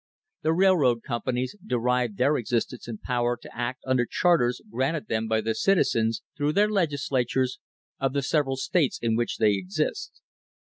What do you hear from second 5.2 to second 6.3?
by the citizens